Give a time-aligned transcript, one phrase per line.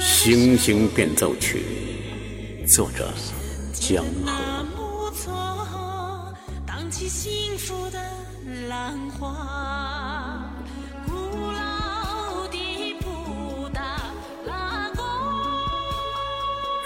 [0.00, 1.62] 星星变奏曲，
[2.66, 3.12] 作者
[3.72, 4.32] 江河。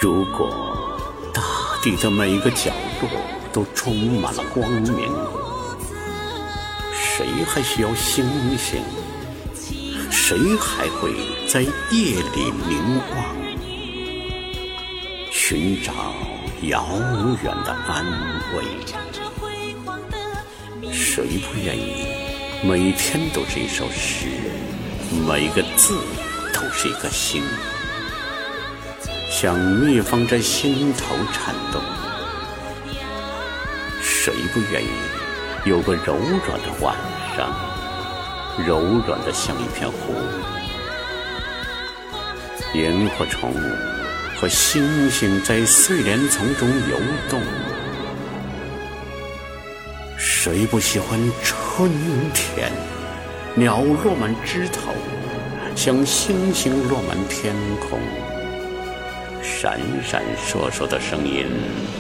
[0.01, 0.99] 如果
[1.33, 1.43] 大
[1.83, 3.09] 地的每一个角落
[3.53, 5.09] 都充满了光明，
[6.95, 8.27] 谁还需要星
[8.57, 8.83] 星？
[10.33, 11.13] 谁还会
[11.47, 13.37] 在夜里凝望，
[15.31, 15.93] 寻找
[16.63, 16.87] 遥
[17.43, 18.07] 远的安
[18.55, 18.65] 慰？
[20.91, 22.07] 谁不愿意
[22.63, 24.29] 每天都是一首诗，
[25.29, 25.99] 每个字
[26.55, 27.43] 都是一个心？
[29.31, 31.83] 像蜜蜂在心头颤动，
[34.01, 34.89] 谁不愿意
[35.67, 36.97] 有个柔软的晚
[37.37, 37.55] 上，
[38.59, 40.15] 柔软的像一片湖？
[42.75, 43.53] 萤火虫
[44.39, 46.97] 和星星在睡莲丛中游
[47.31, 47.41] 动，
[50.19, 51.91] 谁不喜欢春
[52.35, 52.71] 天？
[53.55, 54.93] 鸟落满枝头，
[55.75, 57.55] 像星星落满天
[57.89, 57.99] 空。
[59.43, 61.47] 闪闪烁烁的声音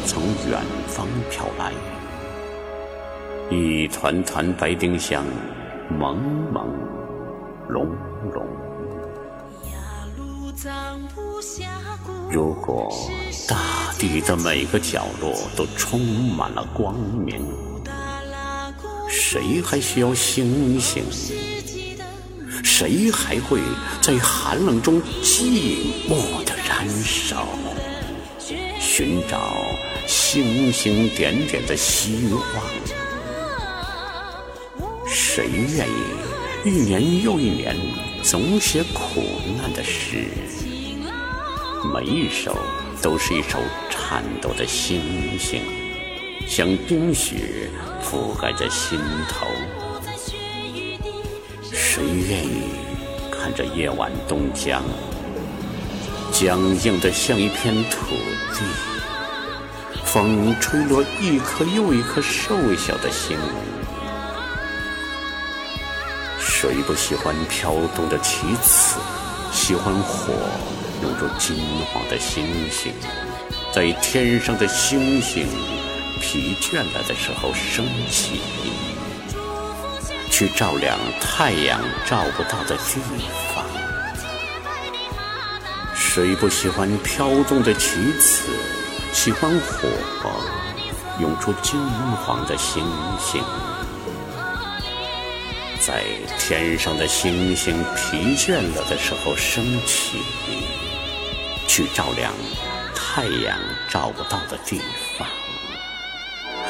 [0.06, 1.72] 从远方飘来，
[3.50, 5.24] 一团团白丁香，
[5.98, 6.16] 朦
[6.52, 6.66] 朦
[7.68, 7.86] 胧
[8.32, 8.42] 胧。
[12.30, 12.92] 如果
[13.48, 17.44] 大地的每个角落都充满了光明，
[19.08, 21.04] 谁还需要星星？
[22.62, 23.60] 谁还会
[24.00, 27.46] 在寒冷中寂寞的燃烧，
[28.78, 29.52] 寻找
[30.06, 32.40] 星星点点的希望？
[35.06, 36.02] 谁愿意
[36.64, 37.76] 一年又一年
[38.22, 39.22] 总写苦
[39.58, 40.26] 难的诗？
[41.92, 42.56] 每一首
[43.02, 43.58] 都是一首
[43.90, 45.00] 颤抖的星
[45.38, 45.62] 星，
[46.46, 47.68] 像冰雪
[48.02, 48.98] 覆盖在心
[49.28, 49.46] 头。
[51.72, 52.62] 谁愿意
[53.30, 54.82] 看着夜晚东江，
[56.30, 58.14] 僵硬的像一片土
[58.54, 58.60] 地？
[60.04, 63.36] 风吹落一颗又一颗瘦小的星。
[66.62, 68.96] 谁不喜欢飘动的旗子？
[69.50, 70.32] 喜欢火
[71.02, 71.58] 拥住金
[71.92, 72.92] 黄的星星，
[73.74, 75.44] 在天上的星星
[76.20, 78.40] 疲倦了的时候升起。
[80.30, 83.00] 去照亮太阳照不到的地
[83.52, 83.64] 方。
[85.96, 88.48] 谁不喜欢飘动的旗子？
[89.12, 89.88] 喜欢火
[91.18, 91.76] 涌出金
[92.24, 92.84] 黄的星
[93.18, 93.42] 星，
[95.84, 96.04] 在
[96.38, 100.18] 天上的星星疲倦了的时候升起，
[101.66, 102.32] 去照亮
[102.94, 103.58] 太阳
[103.90, 104.80] 照不到的地
[105.18, 105.26] 方，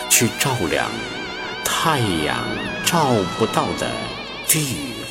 [0.08, 0.90] 去照亮。
[1.64, 2.38] 太阳
[2.84, 3.08] 照
[3.38, 3.90] 不到的
[4.46, 5.01] 地。